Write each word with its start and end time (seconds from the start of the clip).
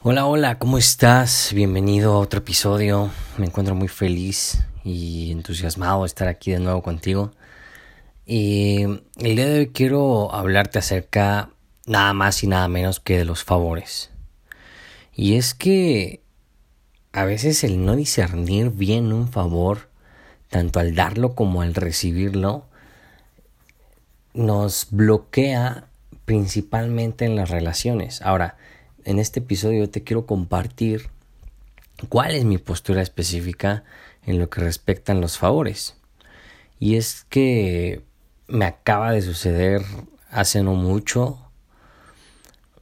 Hola, 0.00 0.26
hola, 0.26 0.60
¿cómo 0.60 0.78
estás? 0.78 1.50
Bienvenido 1.52 2.12
a 2.12 2.18
otro 2.20 2.38
episodio. 2.38 3.10
Me 3.36 3.46
encuentro 3.46 3.74
muy 3.74 3.88
feliz 3.88 4.64
y 4.84 5.32
entusiasmado 5.32 6.02
de 6.02 6.06
estar 6.06 6.28
aquí 6.28 6.52
de 6.52 6.60
nuevo 6.60 6.82
contigo. 6.82 7.32
Y 8.24 8.82
el 8.84 9.34
día 9.34 9.46
de 9.46 9.58
hoy 9.58 9.66
quiero 9.70 10.32
hablarte 10.32 10.78
acerca 10.78 11.50
nada 11.84 12.12
más 12.12 12.44
y 12.44 12.46
nada 12.46 12.68
menos 12.68 13.00
que 13.00 13.18
de 13.18 13.24
los 13.24 13.42
favores. 13.42 14.12
Y 15.16 15.34
es 15.34 15.52
que 15.52 16.22
a 17.12 17.24
veces 17.24 17.64
el 17.64 17.84
no 17.84 17.96
discernir 17.96 18.70
bien 18.70 19.12
un 19.12 19.26
favor, 19.26 19.88
tanto 20.48 20.78
al 20.78 20.94
darlo 20.94 21.34
como 21.34 21.62
al 21.62 21.74
recibirlo, 21.74 22.66
nos 24.32 24.86
bloquea 24.92 25.88
principalmente 26.24 27.24
en 27.24 27.34
las 27.34 27.50
relaciones. 27.50 28.22
Ahora, 28.22 28.58
en 29.08 29.18
este 29.18 29.40
episodio 29.40 29.88
te 29.88 30.04
quiero 30.04 30.26
compartir 30.26 31.08
cuál 32.10 32.34
es 32.34 32.44
mi 32.44 32.58
postura 32.58 33.00
específica 33.00 33.82
en 34.26 34.38
lo 34.38 34.50
que 34.50 34.60
respecta 34.60 35.12
a 35.12 35.14
los 35.14 35.38
favores. 35.38 35.96
Y 36.78 36.96
es 36.96 37.24
que 37.30 38.02
me 38.48 38.66
acaba 38.66 39.12
de 39.12 39.22
suceder 39.22 39.82
hace 40.30 40.62
no 40.62 40.74
mucho 40.74 41.38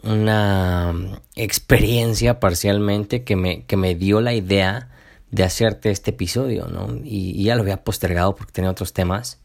una 0.03 1.21
experiencia 1.37 2.41
parcialmente 2.41 3.23
que 3.23 3.37
me, 3.37 3.65
que 3.65 3.77
me 3.77 3.95
dio 3.95 4.21
la 4.21 4.35
idea 4.35 4.89
de 5.31 5.45
hacerte 5.45 5.93
este 5.93 6.11
episodio, 6.11 6.67
¿no? 6.67 6.89
Y, 7.05 7.45
ya 7.45 7.55
lo 7.55 7.63
había 7.63 7.85
postergado 7.85 8.35
porque 8.35 8.53
tenía 8.53 8.73
otros 8.73 8.93
temas 8.93 9.39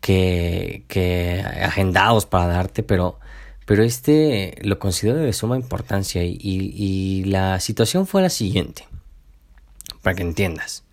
que, 0.00 0.84
que 0.88 1.44
agendados 1.62 2.26
para 2.26 2.48
darte, 2.48 2.82
pero 2.82 3.20
pero 3.66 3.84
este 3.84 4.56
lo 4.62 4.78
considero 4.78 5.18
de 5.18 5.32
suma 5.32 5.56
importancia 5.56 6.22
y, 6.24 7.24
la 7.24 7.60
situación 7.60 8.06
fue 8.06 8.22
la 8.22 8.30
siguiente, 8.30 8.86
para 10.02 10.16
que 10.16 10.22
entiendas. 10.22 10.84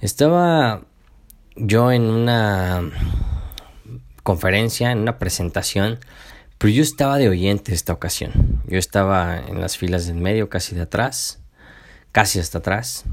Estaba 0.00 0.82
yo 1.54 1.92
en 1.92 2.02
una 2.02 2.90
conferencia, 4.22 4.90
en 4.90 4.98
una 4.98 5.18
presentación, 5.18 5.98
pero 6.58 6.72
yo 6.72 6.82
estaba 6.82 7.18
de 7.18 7.28
oyente 7.28 7.74
esta 7.74 7.92
ocasión. 7.92 8.62
Yo 8.66 8.78
estaba 8.78 9.38
en 9.38 9.60
las 9.60 9.76
filas 9.76 10.06
del 10.06 10.16
medio, 10.16 10.48
casi 10.48 10.74
de 10.74 10.82
atrás, 10.82 11.40
casi 12.10 12.38
hasta 12.38 12.58
atrás. 12.58 13.04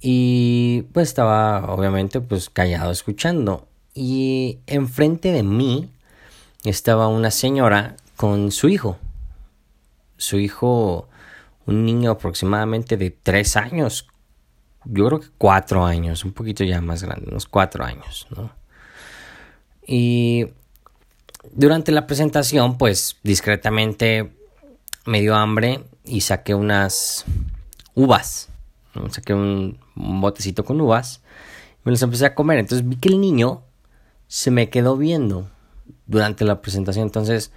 Y 0.00 0.82
pues 0.92 1.08
estaba 1.08 1.72
obviamente 1.72 2.20
pues 2.20 2.50
callado 2.50 2.90
escuchando. 2.90 3.66
Y 3.94 4.60
enfrente 4.66 5.32
de 5.32 5.42
mí 5.42 5.90
estaba 6.64 7.08
una 7.08 7.30
señora 7.30 7.96
con 8.16 8.50
su 8.50 8.68
hijo. 8.68 8.98
Su 10.16 10.38
hijo, 10.38 11.08
un 11.66 11.84
niño 11.84 12.10
aproximadamente 12.10 12.96
de 12.96 13.10
tres 13.10 13.56
años, 13.56 14.08
yo 14.84 15.06
creo 15.06 15.20
que 15.20 15.28
cuatro 15.36 15.84
años, 15.84 16.24
un 16.24 16.32
poquito 16.32 16.64
ya 16.64 16.80
más 16.80 17.02
grande, 17.02 17.28
unos 17.30 17.46
cuatro 17.46 17.84
años, 17.84 18.26
¿no? 18.34 18.50
Y 19.86 20.46
durante 21.52 21.92
la 21.92 22.06
presentación, 22.06 22.78
pues 22.78 23.16
discretamente 23.22 24.32
me 25.06 25.20
dio 25.20 25.34
hambre 25.34 25.84
y 26.04 26.20
saqué 26.22 26.54
unas 26.54 27.24
uvas, 27.94 28.48
saqué 29.10 29.34
un, 29.34 29.78
botecito 29.94 30.64
con 30.64 30.80
uvas, 30.80 31.22
me 31.84 31.92
los 31.92 32.02
empecé 32.02 32.26
a 32.26 32.34
comer, 32.34 32.58
entonces 32.58 32.86
vi 32.86 32.96
que 32.96 33.08
el 33.08 33.20
niño 33.20 33.62
se 34.26 34.50
me 34.50 34.68
quedó 34.68 34.96
viendo 34.96 35.48
durante 36.06 36.44
la 36.44 36.60
presentación. 36.60 37.04
Entonces 37.04 37.52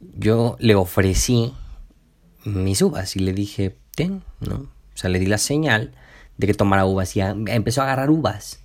yo 0.00 0.56
le 0.58 0.74
ofrecí 0.74 1.54
mis 2.44 2.82
uvas 2.82 3.16
y 3.16 3.20
le 3.20 3.32
dije, 3.32 3.76
ten, 3.94 4.22
¿no? 4.40 4.56
O 4.56 4.96
sea, 5.00 5.10
le 5.10 5.18
di 5.18 5.26
la 5.26 5.38
señal 5.38 5.92
de 6.36 6.46
que 6.46 6.54
tomara 6.54 6.86
uvas 6.86 7.16
y 7.16 7.20
empezó 7.20 7.82
a 7.82 7.84
agarrar 7.84 8.10
uvas. 8.10 8.60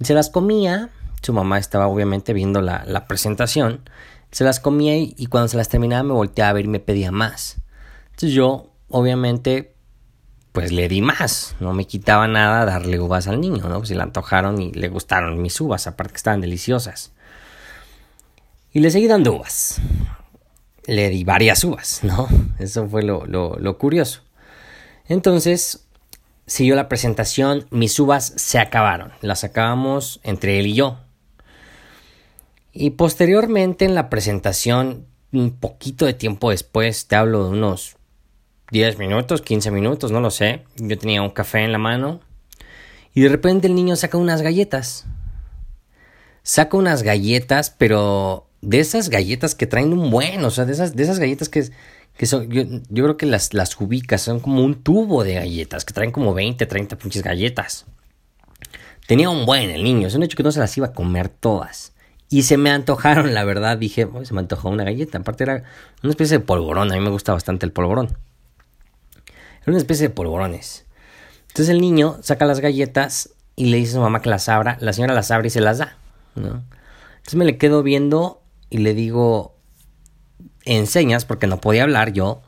Se 0.00 0.14
las 0.14 0.30
comía, 0.30 0.90
su 1.22 1.32
mamá 1.32 1.58
estaba 1.58 1.86
obviamente 1.86 2.32
viendo 2.32 2.60
la, 2.60 2.84
la 2.86 3.06
presentación, 3.06 3.88
se 4.34 4.42
las 4.42 4.58
comía 4.58 4.96
y, 4.96 5.26
cuando 5.26 5.46
se 5.46 5.56
las 5.56 5.68
terminaba 5.68 6.02
me 6.02 6.12
volteaba 6.12 6.50
a 6.50 6.52
ver 6.54 6.64
y 6.64 6.68
me 6.68 6.80
pedía 6.80 7.12
más. 7.12 7.58
Entonces 8.06 8.32
yo, 8.32 8.72
obviamente, 8.88 9.76
pues 10.50 10.72
le 10.72 10.88
di 10.88 11.02
más, 11.02 11.54
no 11.60 11.72
me 11.72 11.86
quitaba 11.86 12.26
nada 12.26 12.64
darle 12.64 12.98
uvas 12.98 13.28
al 13.28 13.40
niño, 13.40 13.68
¿no? 13.68 13.84
Si 13.84 13.94
le 13.94 14.02
antojaron 14.02 14.60
y 14.60 14.72
le 14.72 14.88
gustaron 14.88 15.40
mis 15.40 15.60
uvas, 15.60 15.86
aparte 15.86 16.14
que 16.14 16.16
estaban 16.16 16.40
deliciosas. 16.40 17.12
Y 18.74 18.80
le 18.80 18.90
seguí 18.90 19.06
dando 19.06 19.36
uvas. 19.36 19.80
Le 20.86 21.08
di 21.08 21.22
varias 21.22 21.62
uvas, 21.62 22.00
¿no? 22.02 22.28
Eso 22.58 22.88
fue 22.88 23.04
lo, 23.04 23.24
lo, 23.24 23.78
curioso. 23.78 24.22
Entonces, 25.06 25.86
siguió 26.46 26.74
la 26.74 26.88
presentación, 26.88 27.66
mis 27.70 27.98
uvas 28.00 28.32
se 28.36 28.58
acabaron. 28.58 29.12
Las 29.20 29.44
acabamos 29.44 30.18
entre 30.24 30.58
él 30.58 30.66
y 30.66 30.74
yo. 30.74 30.98
Y 32.72 32.90
posteriormente 32.90 33.84
en 33.84 33.94
la 33.94 34.10
presentación, 34.10 35.06
un 35.32 35.52
poquito 35.52 36.04
de 36.04 36.14
tiempo 36.14 36.50
después, 36.50 37.06
te 37.06 37.14
hablo 37.14 37.44
de 37.44 37.50
unos 37.50 37.96
10 38.72 38.98
minutos, 38.98 39.40
15 39.40 39.70
minutos, 39.70 40.10
no 40.10 40.18
lo 40.20 40.32
sé. 40.32 40.64
Yo 40.74 40.98
tenía 40.98 41.22
un 41.22 41.30
café 41.30 41.60
en 41.60 41.70
la 41.70 41.78
mano. 41.78 42.18
Y 43.14 43.20
de 43.20 43.28
repente 43.28 43.68
el 43.68 43.76
niño 43.76 43.94
saca 43.94 44.18
unas 44.18 44.42
galletas. 44.42 45.06
Saca 46.42 46.76
unas 46.76 47.04
galletas, 47.04 47.70
pero 47.70 48.43
de 48.64 48.80
esas 48.80 49.10
galletas 49.10 49.54
que 49.54 49.66
traen 49.66 49.92
un 49.92 50.10
buen, 50.10 50.44
o 50.44 50.50
sea, 50.50 50.64
de 50.64 50.72
esas, 50.72 50.96
de 50.96 51.02
esas 51.02 51.18
galletas 51.18 51.48
que, 51.48 51.70
que 52.16 52.26
son, 52.26 52.48
yo, 52.50 52.62
yo, 52.88 53.04
creo 53.04 53.16
que 53.16 53.26
las, 53.26 53.54
las 53.54 53.78
ubicas, 53.80 54.22
son 54.22 54.40
como 54.40 54.62
un 54.62 54.82
tubo 54.82 55.24
de 55.24 55.34
galletas, 55.34 55.84
que 55.84 55.92
traen 55.92 56.10
como 56.10 56.34
20, 56.34 56.64
30 56.64 56.96
pinches 56.96 57.22
galletas. 57.22 57.86
Tenía 59.06 59.28
un 59.28 59.44
buen 59.44 59.70
el 59.70 59.84
niño, 59.84 60.08
es 60.08 60.14
un 60.14 60.22
hecho 60.22 60.36
que 60.36 60.42
no 60.42 60.52
se 60.52 60.60
las 60.60 60.76
iba 60.76 60.88
a 60.88 60.92
comer 60.92 61.28
todas. 61.28 61.92
Y 62.30 62.42
se 62.42 62.56
me 62.56 62.70
antojaron, 62.70 63.34
la 63.34 63.44
verdad, 63.44 63.76
dije, 63.76 64.08
se 64.24 64.34
me 64.34 64.40
antojó 64.40 64.70
una 64.70 64.84
galleta. 64.84 65.18
Aparte 65.18 65.44
era 65.44 65.62
una 66.02 66.10
especie 66.10 66.38
de 66.38 66.44
polvorón, 66.44 66.90
a 66.90 66.94
mí 66.94 67.00
me 67.00 67.10
gusta 67.10 67.32
bastante 67.32 67.66
el 67.66 67.72
polvorón. 67.72 68.16
Era 69.62 69.72
una 69.72 69.78
especie 69.78 70.08
de 70.08 70.14
polvorones. 70.14 70.86
Entonces 71.48 71.68
el 71.68 71.80
niño 71.80 72.18
saca 72.22 72.46
las 72.46 72.60
galletas 72.60 73.30
y 73.56 73.66
le 73.66 73.76
dice 73.76 73.92
a 73.92 73.94
su 73.94 74.00
mamá 74.00 74.20
que 74.20 74.30
las 74.30 74.48
abra. 74.48 74.78
La 74.80 74.92
señora 74.92 75.14
las 75.14 75.30
abre 75.30 75.48
y 75.48 75.50
se 75.50 75.60
las 75.60 75.78
da. 75.78 75.96
¿no? 76.34 76.64
Entonces 77.16 77.34
me 77.34 77.44
le 77.44 77.56
quedo 77.56 77.82
viendo 77.82 78.42
y 78.74 78.78
le 78.78 78.92
digo, 78.92 79.54
enseñas, 80.64 81.24
porque 81.24 81.46
no 81.46 81.60
podía 81.60 81.84
hablar 81.84 82.12
yo, 82.12 82.42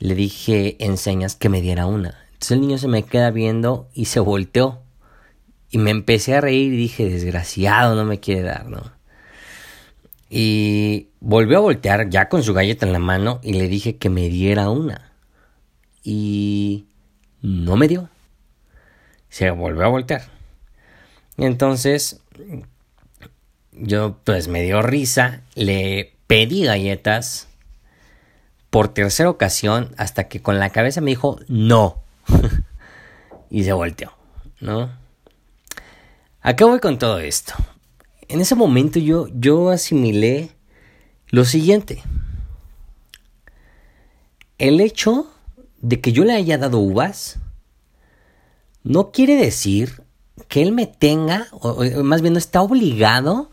le 0.00 0.16
dije, 0.16 0.74
enseñas 0.80 1.36
que 1.36 1.48
me 1.48 1.60
diera 1.60 1.86
una. 1.86 2.18
Entonces 2.32 2.50
el 2.50 2.60
niño 2.62 2.78
se 2.78 2.88
me 2.88 3.04
queda 3.04 3.30
viendo 3.30 3.88
y 3.94 4.06
se 4.06 4.18
volteó. 4.18 4.82
Y 5.70 5.78
me 5.78 5.92
empecé 5.92 6.34
a 6.34 6.40
reír 6.40 6.72
y 6.72 6.76
dije, 6.76 7.08
desgraciado, 7.08 7.94
no 7.94 8.04
me 8.04 8.18
quiere 8.18 8.42
dar, 8.42 8.66
¿no? 8.68 8.82
Y 10.28 11.10
volvió 11.20 11.58
a 11.58 11.60
voltear 11.60 12.10
ya 12.10 12.28
con 12.28 12.42
su 12.42 12.52
galleta 12.52 12.84
en 12.84 12.92
la 12.92 12.98
mano 12.98 13.38
y 13.44 13.52
le 13.52 13.68
dije 13.68 13.98
que 13.98 14.10
me 14.10 14.28
diera 14.28 14.68
una. 14.68 15.12
Y 16.02 16.86
no 17.40 17.76
me 17.76 17.86
dio. 17.86 18.08
Se 19.28 19.48
volvió 19.52 19.84
a 19.84 19.90
voltear. 19.90 20.22
Y 21.36 21.44
entonces 21.44 22.20
yo 23.72 24.16
pues 24.24 24.48
me 24.48 24.62
dio 24.62 24.82
risa, 24.82 25.42
le 25.54 26.14
pedí 26.26 26.64
galletas 26.64 27.48
por 28.70 28.88
tercera 28.88 29.30
ocasión 29.30 29.94
hasta 29.96 30.28
que 30.28 30.40
con 30.40 30.58
la 30.58 30.70
cabeza 30.70 31.00
me 31.00 31.10
dijo 31.10 31.40
no 31.48 32.02
y 33.50 33.64
se 33.64 33.72
volteó, 33.72 34.12
¿no? 34.60 34.90
Acá 36.40 36.64
voy 36.64 36.80
con 36.80 36.98
todo 36.98 37.18
esto. 37.18 37.54
En 38.28 38.40
ese 38.40 38.54
momento 38.54 38.98
yo, 38.98 39.26
yo 39.34 39.70
asimilé 39.70 40.50
lo 41.28 41.44
siguiente. 41.44 42.02
El 44.58 44.80
hecho 44.80 45.30
de 45.80 46.00
que 46.00 46.12
yo 46.12 46.24
le 46.24 46.34
haya 46.34 46.58
dado 46.58 46.78
uvas 46.78 47.38
no 48.82 49.10
quiere 49.10 49.36
decir 49.36 50.02
que 50.48 50.62
él 50.62 50.72
me 50.72 50.86
tenga, 50.86 51.46
o 51.52 51.84
más 52.02 52.22
bien 52.22 52.32
no 52.34 52.38
está 52.38 52.62
obligado 52.62 53.50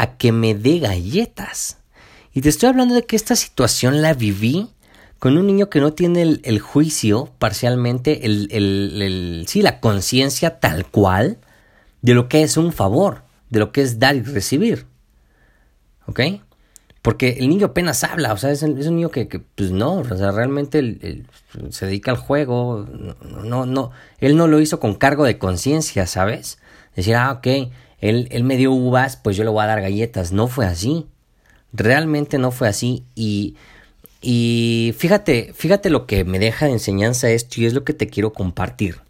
a 0.00 0.16
que 0.16 0.32
me 0.32 0.54
dé 0.54 0.78
galletas. 0.78 1.76
Y 2.32 2.40
te 2.40 2.48
estoy 2.48 2.70
hablando 2.70 2.94
de 2.94 3.04
que 3.04 3.16
esta 3.16 3.36
situación 3.36 4.00
la 4.00 4.14
viví 4.14 4.70
con 5.18 5.36
un 5.36 5.46
niño 5.46 5.68
que 5.68 5.80
no 5.80 5.92
tiene 5.92 6.22
el, 6.42 6.58
juicio 6.58 7.30
parcialmente, 7.38 8.24
el, 8.24 8.48
el, 8.50 9.44
sí, 9.46 9.60
la 9.60 9.78
conciencia 9.78 10.58
tal 10.58 10.86
cual 10.86 11.36
de 12.00 12.14
lo 12.14 12.30
que 12.30 12.42
es 12.42 12.56
un 12.56 12.72
favor, 12.72 13.24
de 13.50 13.58
lo 13.58 13.72
que 13.72 13.82
es 13.82 13.98
dar 13.98 14.16
y 14.16 14.22
recibir. 14.22 14.86
¿Ok? 16.06 16.20
Porque 17.02 17.36
el 17.38 17.50
niño 17.50 17.66
apenas 17.66 18.02
habla, 18.02 18.32
o 18.32 18.38
sea, 18.38 18.52
es, 18.52 18.62
un 18.62 18.76
niño 18.76 19.10
que, 19.10 19.26
pues 19.26 19.70
no, 19.70 19.96
o 19.96 20.16
sea, 20.16 20.30
realmente 20.30 21.24
se 21.68 21.86
dedica 21.86 22.10
al 22.10 22.16
juego, 22.16 22.86
no, 23.44 23.66
no, 23.66 23.90
él 24.18 24.34
no 24.34 24.46
lo 24.46 24.60
hizo 24.60 24.80
con 24.80 24.94
cargo 24.94 25.24
de 25.24 25.36
conciencia, 25.36 26.06
¿sabes? 26.06 26.58
Decir, 26.96 27.16
ah, 27.16 27.32
ok, 27.32 27.70
él, 28.00 28.28
él 28.30 28.44
me 28.44 28.56
dio 28.56 28.72
uvas, 28.72 29.16
pues 29.16 29.36
yo 29.36 29.44
le 29.44 29.50
voy 29.50 29.62
a 29.62 29.66
dar 29.66 29.80
galletas. 29.80 30.32
No 30.32 30.48
fue 30.48 30.66
así. 30.66 31.06
Realmente 31.72 32.38
no 32.38 32.50
fue 32.50 32.68
así. 32.68 33.04
Y 33.14 33.56
Y 34.22 34.94
fíjate, 34.98 35.52
fíjate 35.54 35.88
lo 35.88 36.06
que 36.06 36.24
me 36.24 36.38
deja 36.38 36.66
de 36.66 36.72
enseñanza 36.72 37.30
esto 37.30 37.60
y 37.60 37.66
es 37.66 37.74
lo 37.74 37.84
que 37.84 37.94
te 37.94 38.08
quiero 38.08 38.32
compartir. 38.32 39.00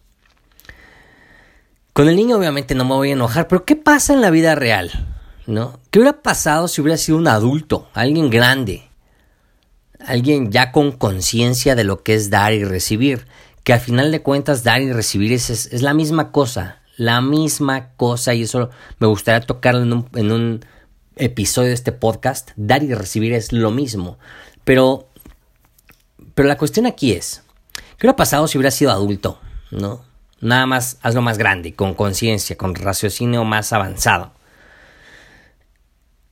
Con 1.93 2.09
el 2.09 2.17
niño 2.17 2.37
obviamente 2.37 2.75
no 2.75 2.85
me 2.85 2.95
voy 2.95 3.11
a 3.11 3.15
enojar, 3.15 3.49
pero 3.49 3.65
¿qué 3.65 3.75
pasa 3.75 4.13
en 4.13 4.21
la 4.21 4.31
vida 4.31 4.55
real? 4.55 4.91
¿No? 5.47 5.81
¿Qué 5.91 5.99
hubiera 5.99 6.23
pasado 6.23 6.69
si 6.69 6.81
hubiera 6.81 6.97
sido 6.97 7.19
un 7.19 7.27
adulto, 7.27 7.89
alguien 7.93 8.31
grande? 8.31 8.89
Alguien 9.99 10.53
ya 10.53 10.71
con 10.71 10.93
conciencia 10.93 11.75
de 11.75 11.85
lo 11.85 12.03
que 12.03 12.15
es 12.15 12.31
dar 12.31 12.53
y 12.53 12.65
recibir. 12.65 13.27
Que 13.65 13.73
al 13.73 13.81
final 13.81 14.13
de 14.13 14.23
cuentas 14.23 14.63
dar 14.63 14.81
y 14.81 14.93
recibir 14.93 15.33
es, 15.33 15.51
es, 15.51 15.83
la 15.83 15.93
misma 15.93 16.31
cosa. 16.31 16.80
La 17.01 17.23
misma 17.23 17.95
cosa. 17.97 18.35
Y 18.35 18.43
eso 18.43 18.69
me 18.99 19.07
gustaría 19.07 19.41
tocarlo 19.41 20.07
en 20.13 20.33
un, 20.33 20.61
episodio 21.17 21.69
de 21.69 21.75
este 21.75 21.93
podcast. 21.93 22.51
Dar 22.57 22.83
y 22.83 22.93
recibir 22.93 23.33
es 23.33 23.55
lo 23.55 23.71
mismo. 23.71 24.19
Pero, 24.65 25.09
pero 26.35 26.47
la 26.47 26.59
cuestión 26.59 26.85
aquí 26.85 27.13
es, 27.13 27.43
¿qué 27.97 28.07
hubiera 28.07 28.17
pasado 28.17 28.47
si 28.47 28.59
hubiera 28.59 28.71
sido 28.71 28.91
adulto? 28.91 29.41
¿No? 29.71 30.05
Nada 30.43 30.67
más 30.67 30.99
hazlo 31.01 31.23
más 31.23 31.39
grande, 31.39 31.75
con 31.75 31.95
conciencia, 31.95 32.59
con 32.59 32.75
raciocinio 32.75 33.45
más 33.45 33.73
avanzado. 33.73 34.33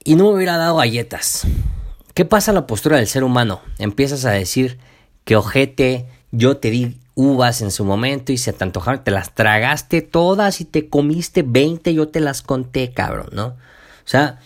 Y 0.04 0.16
no 0.16 0.24
me 0.24 0.34
hubiera 0.34 0.58
dado 0.58 0.76
galletas. 0.76 1.46
¿Qué 2.12 2.26
pasa 2.26 2.50
en 2.50 2.56
la 2.56 2.66
postura 2.66 2.98
del 2.98 3.06
ser 3.06 3.24
humano? 3.24 3.62
Empiezas 3.78 4.26
a 4.26 4.32
decir 4.32 4.78
que 5.24 5.34
ojete, 5.34 6.06
yo 6.30 6.58
te 6.58 6.68
di 6.68 6.98
uvas 7.18 7.62
en 7.62 7.72
su 7.72 7.84
momento 7.84 8.30
y 8.30 8.38
se 8.38 8.52
te 8.52 8.62
antojaron, 8.62 9.02
te 9.02 9.10
las 9.10 9.34
tragaste 9.34 10.02
todas 10.02 10.60
y 10.60 10.64
te 10.64 10.88
comiste 10.88 11.42
20, 11.42 11.92
yo 11.92 12.06
te 12.06 12.20
las 12.20 12.42
conté, 12.42 12.92
cabrón, 12.92 13.30
¿no? 13.32 13.46
O 13.48 13.56
sea, 14.04 14.38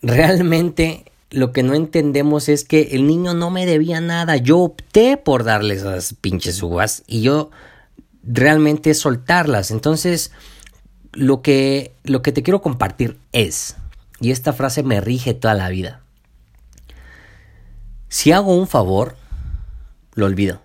realmente 0.00 1.04
lo 1.28 1.52
que 1.52 1.62
no 1.62 1.74
entendemos 1.74 2.48
es 2.48 2.64
que 2.64 2.88
el 2.92 3.06
niño 3.06 3.34
no 3.34 3.50
me 3.50 3.66
debía 3.66 4.00
nada. 4.00 4.38
Yo 4.38 4.60
opté 4.60 5.18
por 5.18 5.44
darle 5.44 5.74
esas 5.74 6.14
pinches 6.14 6.62
uvas 6.62 7.02
y 7.06 7.20
yo 7.20 7.50
realmente 8.22 8.94
soltarlas. 8.94 9.70
Entonces, 9.70 10.32
lo 11.12 11.42
que, 11.42 11.92
lo 12.04 12.22
que 12.22 12.32
te 12.32 12.42
quiero 12.42 12.62
compartir 12.62 13.18
es, 13.32 13.76
y 14.18 14.30
esta 14.30 14.54
frase 14.54 14.82
me 14.82 15.02
rige 15.02 15.34
toda 15.34 15.52
la 15.52 15.68
vida. 15.68 16.00
Si 18.08 18.32
hago 18.32 18.56
un 18.56 18.66
favor, 18.66 19.16
lo 20.14 20.26
olvido. 20.26 20.60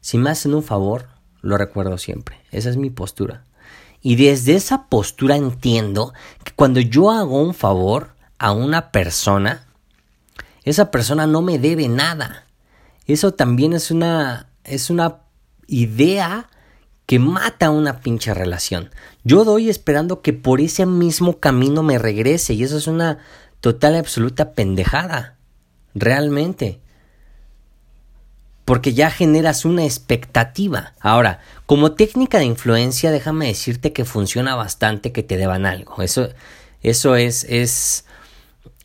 Si 0.00 0.18
me 0.18 0.30
hacen 0.30 0.54
un 0.54 0.62
favor, 0.62 1.08
lo 1.40 1.56
recuerdo 1.56 1.98
siempre. 1.98 2.40
Esa 2.50 2.70
es 2.70 2.76
mi 2.76 2.90
postura. 2.90 3.44
Y 4.00 4.16
desde 4.16 4.54
esa 4.54 4.86
postura 4.86 5.36
entiendo 5.36 6.12
que 6.44 6.52
cuando 6.52 6.80
yo 6.80 7.10
hago 7.10 7.42
un 7.42 7.54
favor, 7.54 8.16
a 8.38 8.52
una 8.52 8.92
persona, 8.92 9.66
esa 10.64 10.90
persona 10.90 11.26
no 11.26 11.42
me 11.42 11.58
debe 11.58 11.88
nada. 11.88 12.46
Eso 13.06 13.34
también 13.34 13.72
es 13.72 13.90
una, 13.90 14.48
es 14.64 14.90
una 14.90 15.22
idea 15.66 16.48
que 17.06 17.18
mata 17.18 17.70
una 17.70 18.00
pinche 18.00 18.34
relación. 18.34 18.90
Yo 19.24 19.44
doy 19.44 19.70
esperando 19.70 20.20
que 20.20 20.32
por 20.32 20.60
ese 20.60 20.86
mismo 20.86 21.40
camino 21.40 21.82
me 21.82 21.98
regrese 21.98 22.54
y 22.54 22.62
eso 22.62 22.76
es 22.76 22.86
una 22.86 23.18
total 23.60 23.94
y 23.94 23.98
absoluta 23.98 24.52
pendejada. 24.52 25.36
Realmente. 25.94 26.80
Porque 28.68 28.94
ya 28.94 29.10
generas 29.10 29.64
una 29.64 29.84
expectativa. 29.84 30.92
Ahora, 31.00 31.40
como 31.66 31.92
técnica 31.92 32.38
de 32.38 32.44
influencia, 32.44 33.10
déjame 33.10 33.48
decirte 33.48 33.92
que 33.92 34.04
funciona 34.04 34.54
bastante 34.54 35.10
que 35.10 35.24
te 35.24 35.36
deban 35.36 35.66
algo. 35.66 36.02
Eso, 36.02 36.28
eso 36.82 37.16
es, 37.16 37.44
es 37.48 38.04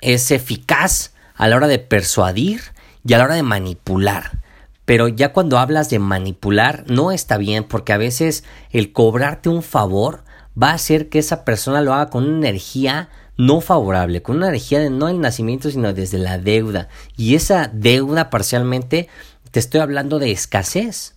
es 0.04 0.32
eficaz 0.32 1.14
a 1.36 1.48
la 1.48 1.56
hora 1.56 1.68
de 1.68 1.80
persuadir 1.80 2.62
y 3.06 3.14
a 3.14 3.18
la 3.18 3.26
hora 3.26 3.36
de 3.36 3.44
manipular. 3.44 4.40
Pero 4.86 5.08
ya 5.08 5.32
cuando 5.32 5.58
hablas 5.58 5.90
de 5.90 6.00
manipular 6.00 6.84
no 6.88 7.12
está 7.12 7.38
bien 7.38 7.64
porque 7.64 7.94
a 7.94 7.98
veces 7.98 8.44
el 8.72 8.92
cobrarte 8.92 9.50
un 9.50 9.64
favor 9.64 10.24
va 10.62 10.72
a 10.72 10.76
hacer 10.76 11.10
que 11.10 11.20
esa 11.20 11.46
persona 11.46 11.82
lo 11.82 11.94
haga 11.94 12.10
con 12.10 12.26
una 12.26 12.50
energía 12.50 13.10
no 13.38 13.62
favorable, 13.62 14.22
con 14.22 14.38
una 14.38 14.50
energía 14.50 14.80
de 14.80 14.90
no 14.90 15.08
el 15.08 15.20
nacimiento 15.20 15.72
sino 15.72 15.94
desde 15.94 16.18
la 16.18 16.38
deuda. 16.38 16.90
Y 17.16 17.36
esa 17.36 17.70
deuda 17.74 18.30
parcialmente 18.30 19.08
te 19.54 19.60
estoy 19.60 19.82
hablando 19.82 20.18
de 20.18 20.32
escasez 20.32 21.14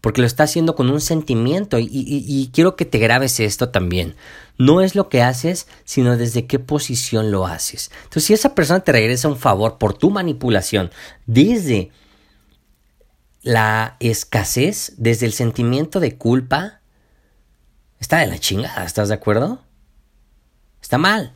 porque 0.00 0.22
lo 0.22 0.26
está 0.26 0.44
haciendo 0.44 0.74
con 0.74 0.88
un 0.88 1.02
sentimiento 1.02 1.76
y, 1.78 2.50
quiero 2.54 2.76
que 2.76 2.86
te 2.86 2.98
grabes 2.98 3.38
esto 3.40 3.68
también. 3.68 4.16
No 4.56 4.80
es 4.80 4.94
lo 4.94 5.10
que 5.10 5.22
haces, 5.22 5.68
sino 5.84 6.16
desde 6.16 6.46
qué 6.46 6.58
posición 6.58 7.30
lo 7.30 7.46
haces. 7.46 7.90
Entonces, 8.04 8.24
si 8.24 8.32
esa 8.32 8.54
persona 8.54 8.80
te 8.80 8.90
regresa 8.90 9.28
un 9.28 9.36
favor 9.36 9.76
por 9.76 9.92
tu 9.92 10.10
manipulación 10.10 10.90
desde 11.26 11.92
la 13.42 13.96
escasez, 14.00 14.94
desde 14.96 15.26
el 15.26 15.34
sentimiento 15.34 16.00
de 16.00 16.16
culpa, 16.16 16.80
está 18.00 18.16
de 18.16 18.28
la 18.28 18.38
chingada, 18.38 18.84
¿estás 18.84 19.08
de 19.08 19.14
acuerdo? 19.14 19.60
Está 20.80 20.96
mal. 20.96 21.32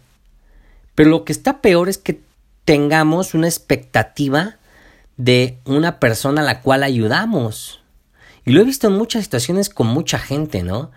Pero 0.94 1.10
lo 1.10 1.24
que 1.26 1.32
está 1.32 1.60
peor 1.60 1.90
es 1.90 1.98
que 1.98 2.22
tengamos 2.64 3.34
una 3.34 3.48
expectativa 3.48 4.56
de 5.16 5.58
una 5.64 5.98
persona 5.98 6.42
a 6.42 6.44
la 6.44 6.60
cual 6.60 6.82
ayudamos. 6.82 7.80
Y 8.44 8.52
lo 8.52 8.60
he 8.60 8.64
visto 8.64 8.86
en 8.88 8.94
muchas 8.94 9.24
situaciones 9.24 9.70
con 9.70 9.86
mucha 9.88 10.18
gente, 10.18 10.62
¿no? 10.62 10.90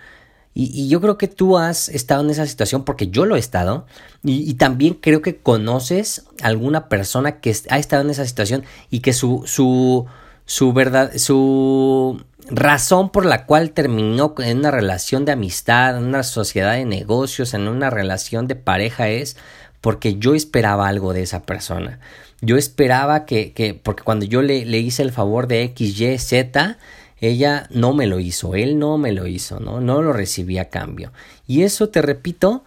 Y, 0.53 0.89
yo 0.89 0.99
creo 0.99 1.17
que 1.17 1.27
tú 1.27 1.57
has 1.57 1.89
estado 1.89 2.21
en 2.21 2.29
esa 2.31 2.45
situación 2.45 2.83
porque 2.83 3.07
yo 3.07 3.25
lo 3.25 3.35
he 3.35 3.39
estado. 3.39 3.85
Y, 4.23 4.55
también 4.55 4.95
creo 4.95 5.21
que 5.21 5.37
conoces 5.37 6.25
alguna 6.41 6.89
persona 6.89 7.39
que 7.39 7.55
ha 7.69 7.79
estado 7.79 8.03
en 8.03 8.09
esa 8.09 8.25
situación 8.25 8.63
y 8.89 8.99
que 8.99 9.13
su, 9.13 9.43
su, 9.45 10.05
su 10.45 10.73
verdad, 10.73 11.15
su 11.17 12.21
razón 12.49 13.09
por 13.09 13.25
la 13.25 13.45
cual 13.45 13.71
terminó 13.71 14.33
en 14.39 14.59
una 14.59 14.71
relación 14.71 15.23
de 15.23 15.31
amistad, 15.31 15.97
en 15.97 16.05
una 16.05 16.23
sociedad 16.23 16.73
de 16.73 16.85
negocios, 16.85 17.53
en 17.53 17.67
una 17.67 17.89
relación 17.89 18.47
de 18.47 18.55
pareja 18.55 19.07
es 19.09 19.37
porque 19.81 20.15
yo 20.17 20.35
esperaba 20.35 20.87
algo 20.87 21.13
de 21.13 21.21
esa 21.21 21.43
persona. 21.43 21.99
Yo 22.41 22.57
esperaba 22.57 23.25
que, 23.25 23.53
que 23.53 23.73
porque 23.73 24.03
cuando 24.03 24.25
yo 24.25 24.41
le, 24.41 24.65
le 24.65 24.79
hice 24.79 25.03
el 25.03 25.11
favor 25.11 25.47
de 25.47 25.63
X, 25.63 25.99
Y, 25.99 26.17
Z, 26.17 26.77
ella 27.19 27.67
no 27.71 27.93
me 27.93 28.07
lo 28.07 28.19
hizo, 28.19 28.55
él 28.55 28.79
no 28.79 28.97
me 28.97 29.11
lo 29.11 29.27
hizo, 29.27 29.59
¿no? 29.59 29.81
No 29.81 30.01
lo 30.01 30.13
recibí 30.13 30.57
a 30.57 30.69
cambio. 30.69 31.11
Y 31.47 31.63
eso, 31.63 31.89
te 31.89 32.01
repito, 32.01 32.63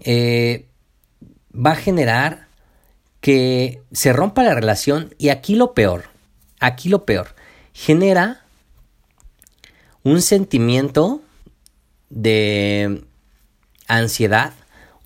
eh, 0.00 0.66
va 1.54 1.72
a 1.72 1.76
generar 1.76 2.48
que 3.20 3.82
se 3.92 4.12
rompa 4.12 4.42
la 4.42 4.54
relación 4.54 5.14
y 5.18 5.30
aquí 5.30 5.56
lo 5.56 5.72
peor, 5.72 6.04
aquí 6.60 6.88
lo 6.88 7.04
peor, 7.04 7.34
genera 7.72 8.44
un 10.02 10.22
sentimiento 10.22 11.22
de 12.10 13.04
ansiedad, 13.88 14.52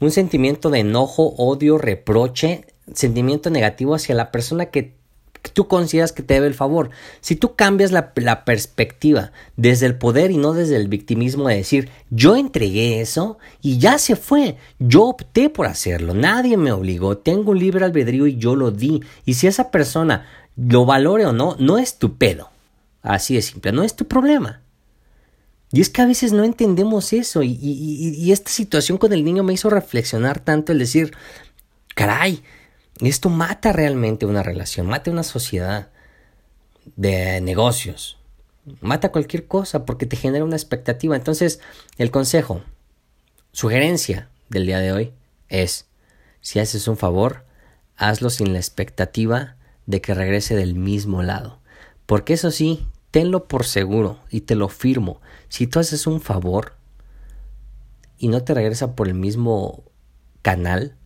un 0.01 0.11
sentimiento 0.11 0.69
de 0.71 0.81
enojo, 0.81 1.35
odio, 1.37 1.79
reproche, 1.79 2.67
sentimiento 2.95 3.51
negativo 3.51 3.95
hacia 3.95 4.15
la 4.15 4.31
persona 4.31 4.67
que 4.67 5.01
tú 5.49 5.67
consideras 5.69 6.13
que 6.13 6.23
te 6.23 6.35
debe 6.35 6.47
el 6.47 6.55
favor. 6.55 6.91
Si 7.21 7.37
tú 7.37 7.55
cambias 7.55 7.93
la, 7.93 8.13
perspectiva 8.45 9.33
desde 9.57 9.87
el 9.87 9.97
poder 9.97 10.31
y 10.31 10.37
no 10.37 10.53
desde 10.53 10.77
el 10.77 10.89
victimismo 10.89 11.49
de 11.49 11.57
decir, 11.57 11.89
yo 12.11 12.37
entregué 12.37 13.01
eso 13.01 13.39
y 13.63 13.79
ya 13.79 13.99
se 13.99 14.17
fue, 14.17 14.57
yo 14.79 15.05
opté 15.05 15.49
por 15.51 15.67
hacerlo, 15.67 16.15
nadie 16.15 16.57
me 16.57 16.73
obligó, 16.73 17.19
tengo 17.19 17.53
un 17.53 17.59
libre 17.59 17.85
albedrío 17.85 18.27
y 18.27 18.37
yo 18.37 18.55
lo 18.55 18.71
di. 18.71 19.03
Y 19.25 19.35
si 19.35 19.47
esa 19.47 19.71
persona 19.71 20.27
lo 20.57 20.85
valore 20.85 21.27
o 21.27 21.33
no, 21.33 21.57
no 21.59 21.79
es 21.79 21.99
tu 21.99 22.17
pedo. 22.17 22.51
Así 23.03 23.35
de 23.35 23.43
simple, 23.43 23.73
no 23.73 23.83
es 23.83 23.97
tu 23.97 24.07
problema. 24.07 24.61
Y 25.73 25.81
es 25.81 25.89
que 25.89 26.03
a 26.03 26.07
veces 26.07 26.33
no 26.33 26.43
entendemos 26.43 27.13
eso 27.13 27.43
y, 27.45 27.53
y 27.53 28.33
esta 28.33 28.51
situación 28.51 28.99
con 28.99 29.13
el 29.13 29.25
niño 29.25 29.45
me 29.45 29.53
hizo 29.53 29.71
reflexionar 29.71 30.41
tanto 30.41 30.73
el 30.73 30.81
decir, 30.81 31.13
caray, 31.95 32.43
esto 33.09 33.31
mata 33.31 33.73
realmente 33.73 34.27
una 34.27 34.43
relación, 34.43 34.87
mata 34.87 35.11
una 35.11 35.23
sociedad 35.23 35.89
de 36.97 37.41
negocios, 37.41 38.19
mata 38.81 39.13
cualquier 39.13 39.47
cosa 39.47 39.85
porque 39.87 40.07
te 40.07 40.17
genera 40.17 40.45
una 40.45 40.57
expectativa. 40.57 41.17
Entonces, 41.17 41.61
el 41.97 42.11
consejo, 42.11 42.63
sugerencia 43.53 44.29
del 44.49 44.67
día 44.67 44.81
de 44.81 44.93
hoy 44.93 45.13
es, 45.49 45.87
si 46.41 46.59
haces 46.59 46.89
un 46.89 46.97
favor, 46.97 47.45
hazlo 47.97 48.31
sin 48.31 48.53
la 48.53 48.59
expectativa 48.59 49.57
de 49.87 50.01
que 50.01 50.15
regrese 50.15 50.55
del 50.55 50.75
mismo 50.75 51.23
lado. 51.23 51.59
Porque 52.07 52.35
eso 52.35 52.51
sí, 52.51 52.87
tenlo 53.11 53.47
por 53.47 53.65
seguro 53.65 54.21
y 54.31 54.43
te 54.43 54.55
lo 54.55 54.69
firmo. 54.69 55.21
Si 55.49 55.67
tú 55.67 55.79
haces 55.79 56.07
un 56.07 56.21
favor 56.21 56.75
y 58.19 58.29
no 58.29 58.43
te 58.43 58.55
regresa 58.55 58.95
por 58.95 59.09
el 59.09 59.15
mismo 59.15 59.85
canal, 60.43 60.97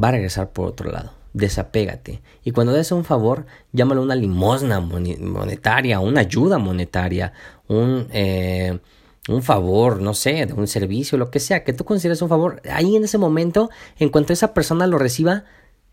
va 0.00 0.08
a 0.08 0.12
regresar 0.12 0.50
por 0.50 0.68
otro 0.68 0.90
lado. 0.90 1.12
Desapégate. 1.32 2.22
Y 2.42 2.50
cuando 2.50 2.72
des 2.72 2.90
un 2.90 3.04
favor, 3.04 3.46
llámalo 3.72 4.02
una 4.02 4.16
limosna 4.16 4.80
monetaria, 4.80 6.00
una 6.00 6.22
ayuda 6.22 6.58
monetaria, 6.58 7.32
un, 7.68 8.08
eh, 8.10 8.80
un 9.28 9.42
favor, 9.42 10.00
no 10.00 10.14
sé, 10.14 10.46
de 10.46 10.52
un 10.52 10.66
servicio, 10.66 11.16
lo 11.18 11.30
que 11.30 11.38
sea, 11.38 11.62
que 11.62 11.72
tú 11.72 11.84
consideres 11.84 12.20
un 12.22 12.28
favor. 12.28 12.60
Ahí 12.70 12.96
en 12.96 13.04
ese 13.04 13.18
momento, 13.18 13.70
en 13.98 14.08
cuanto 14.08 14.32
esa 14.32 14.54
persona 14.54 14.86
lo 14.86 14.98
reciba, 14.98 15.44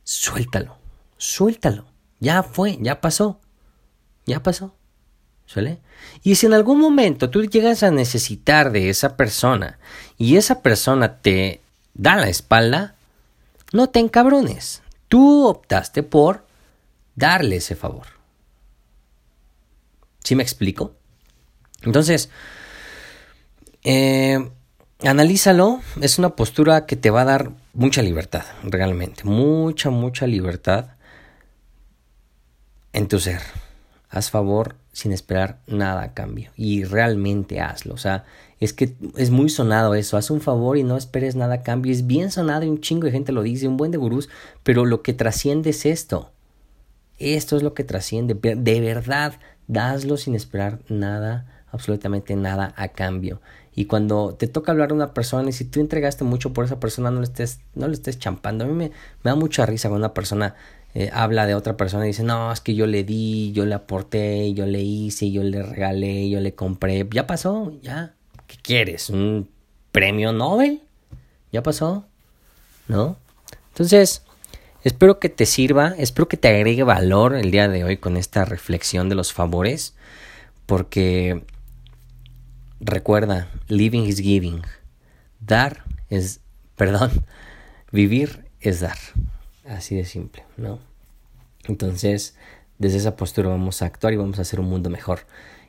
suéltalo. 0.03 0.77
suéltalo. 1.17 1.85
Ya 2.19 2.41
fue, 2.41 2.77
ya 2.81 2.99
pasó. 2.99 3.39
Ya 4.25 4.41
pasó. 4.41 4.73
¿Sale? 5.45 5.79
Y 6.23 6.35
si 6.35 6.45
en 6.45 6.53
algún 6.53 6.79
momento 6.79 7.29
tú 7.29 7.45
llegas 7.45 7.83
a 7.83 7.91
necesitar 7.91 8.71
de 8.71 8.89
esa 8.89 9.15
persona 9.15 9.79
y 10.17 10.35
esa 10.35 10.61
persona 10.61 11.19
te 11.21 11.61
da 11.93 12.17
la 12.17 12.27
espalda, 12.27 12.96
no 13.73 13.89
te 13.89 13.99
encabrones. 13.99 14.81
Tú 15.07 15.47
optaste 15.47 16.03
por 16.03 16.45
darle 17.15 17.57
ese 17.57 17.75
favor. 17.75 18.07
¿Sí 20.23 20.35
me 20.35 20.43
explico? 20.43 20.93
Entonces, 21.83 22.29
eh, 23.83 24.49
analízalo. 25.03 25.81
Es 26.01 26.19
una 26.19 26.35
postura 26.35 26.85
que 26.85 26.95
te 26.95 27.09
va 27.09 27.21
a 27.21 27.25
dar 27.25 27.51
mucha 27.73 28.01
libertad, 28.01 28.43
realmente. 28.63 29.23
Mucha, 29.23 29.89
mucha 29.89 30.27
libertad 30.27 30.97
en 32.93 33.07
tu 33.07 33.19
ser. 33.19 33.41
Haz 34.09 34.29
favor 34.29 34.75
sin 34.93 35.11
esperar 35.11 35.59
nada 35.67 36.01
a 36.01 36.13
cambio. 36.13 36.51
Y 36.55 36.83
realmente 36.85 37.59
hazlo. 37.59 37.93
O 37.93 37.97
sea, 37.97 38.25
es 38.59 38.73
que 38.73 38.95
es 39.15 39.29
muy 39.29 39.49
sonado 39.49 39.95
eso. 39.95 40.17
Haz 40.17 40.31
un 40.31 40.41
favor 40.41 40.77
y 40.77 40.83
no 40.83 40.97
esperes 40.97 41.35
nada 41.35 41.55
a 41.55 41.63
cambio. 41.63 41.91
Es 41.91 42.07
bien 42.07 42.31
sonado 42.31 42.63
y 42.63 42.69
un 42.69 42.81
chingo 42.81 43.05
de 43.05 43.11
gente 43.11 43.31
lo 43.31 43.43
dice, 43.43 43.67
un 43.67 43.77
buen 43.77 43.91
de 43.91 43.97
gurús. 43.97 44.29
Pero 44.63 44.85
lo 44.85 45.01
que 45.01 45.13
trasciende 45.13 45.71
es 45.71 45.85
esto. 45.85 46.31
Esto 47.19 47.57
es 47.57 47.63
lo 47.63 47.73
que 47.73 47.83
trasciende. 47.83 48.33
De 48.33 48.81
verdad, 48.81 49.33
daslo 49.67 50.17
sin 50.17 50.35
esperar 50.35 50.79
nada, 50.87 51.63
absolutamente 51.71 52.35
nada 52.35 52.73
a 52.77 52.89
cambio. 52.89 53.41
Y 53.75 53.85
cuando 53.85 54.33
te 54.33 54.47
toca 54.47 54.71
hablar 54.71 54.89
a 54.89 54.95
una 54.95 55.13
persona 55.13 55.49
y 55.49 55.53
si 55.53 55.65
tú 55.65 55.81
entregaste 55.81 56.23
mucho 56.23 56.51
por 56.53 56.65
esa 56.65 56.79
persona, 56.79 57.11
no 57.11 57.19
le 57.19 57.25
estés, 57.25 57.59
no 57.75 57.87
le 57.87 57.93
estés 57.93 58.17
champando. 58.17 58.65
A 58.65 58.67
mí 58.67 58.73
me, 58.73 58.89
me 59.23 59.31
da 59.31 59.35
mucha 59.35 59.67
risa 59.67 59.89
cuando 59.89 60.07
una 60.07 60.15
persona 60.15 60.55
eh, 60.99 61.11
habla 61.13 61.45
de 61.45 61.53
otra 61.53 61.77
persona 61.77 62.05
y 62.05 62.07
dice, 62.07 62.23
no, 62.23 62.51
es 62.51 62.59
que 62.59 62.73
yo 62.73 62.87
le 62.87 63.03
di, 63.03 63.51
yo 63.51 63.67
le 63.67 63.75
aporté, 63.75 64.51
yo 64.55 64.65
le 64.65 64.81
hice, 64.81 65.29
yo 65.29 65.43
le 65.43 65.61
regalé, 65.61 66.27
yo 66.27 66.39
le 66.39 66.55
compré. 66.55 67.07
Ya 67.11 67.27
pasó, 67.27 67.71
ya. 67.83 68.15
¿Qué 68.47 68.57
quieres? 68.59 69.11
¿Un 69.11 69.47
premio 69.91 70.31
Nobel? 70.31 70.81
¿Ya 71.51 71.61
pasó? 71.61 72.07
¿No? 72.87 73.15
Entonces, 73.73 74.23
espero 74.83 75.19
que 75.19 75.29
te 75.29 75.45
sirva, 75.45 75.93
espero 75.99 76.27
que 76.27 76.37
te 76.37 76.47
agregue 76.47 76.81
valor 76.81 77.35
el 77.35 77.51
día 77.51 77.67
de 77.67 77.83
hoy 77.83 77.97
con 77.97 78.17
esta 78.17 78.43
reflexión 78.43 79.07
de 79.07 79.13
los 79.13 79.33
favores, 79.33 79.93
porque 80.65 81.43
recuerda, 82.79 83.51
living 83.67 84.05
is 84.05 84.17
giving. 84.19 84.63
Dar 85.41 85.83
es, 86.09 86.39
perdón, 86.75 87.11
vivir 87.91 88.45
es 88.61 88.79
dar. 88.79 88.97
Así 89.67 89.95
de 89.95 90.05
simple, 90.05 90.43
¿no? 90.55 90.79
Entonces, 91.65 92.35
desde 92.77 92.97
esa 92.97 93.15
postura 93.15 93.49
vamos 93.49 93.81
a 93.81 93.85
actuar 93.85 94.13
y 94.13 94.17
vamos 94.17 94.39
a 94.39 94.43
hacer 94.43 94.59
un 94.59 94.67
mundo 94.69 94.89
mejor. 94.89 95.21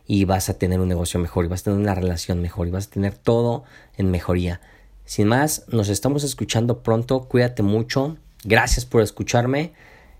Y 0.06 0.24
vas 0.24 0.48
a 0.48 0.54
tener 0.58 0.80
un 0.80 0.88
negocio 0.88 1.20
mejor, 1.20 1.44
y 1.44 1.48
vas 1.48 1.60
a 1.62 1.64
tener 1.64 1.78
una 1.78 1.94
relación 1.94 2.40
mejor, 2.40 2.66
y 2.66 2.70
vas 2.70 2.86
a 2.86 2.90
tener 2.90 3.14
todo 3.14 3.64
en 3.96 4.10
mejoría. 4.10 4.60
Sin 5.04 5.28
más, 5.28 5.64
nos 5.68 5.88
estamos 5.88 6.24
escuchando 6.24 6.82
pronto. 6.82 7.28
Cuídate 7.28 7.62
mucho. 7.62 8.16
Gracias 8.44 8.86
por 8.86 9.02
escucharme. 9.02 9.72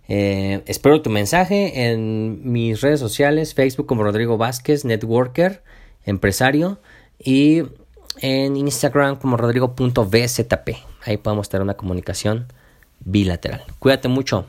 Eh, 0.09 0.63
espero 0.67 1.03
tu 1.03 1.11
mensaje 1.11 1.91
en 1.91 2.51
mis 2.51 2.81
redes 2.81 2.99
sociales, 2.99 3.55
Facebook 3.55 3.87
como 3.87 4.03
Rodrigo 4.03 4.39
Vázquez, 4.39 4.85
networker, 4.85 5.63
empresario, 6.05 6.81
y 7.19 7.63
en 8.21 8.57
Instagram 8.57 9.17
como 9.17 9.37
rodrigo.vzp. 9.37 10.69
Ahí 11.05 11.17
podemos 11.19 11.49
tener 11.49 11.63
una 11.63 11.75
comunicación 11.75 12.47
bilateral. 13.11 13.63
Cuídate 13.79 14.09
mucho. 14.09 14.45